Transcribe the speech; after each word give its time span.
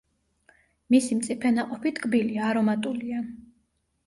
მისი 0.95 1.17
მწიფე 1.19 1.51
ნაყოფი 1.57 1.93
ტკბილი, 1.99 2.41
არომატულია. 2.47 3.23